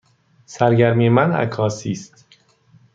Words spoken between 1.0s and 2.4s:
من عکاسی است.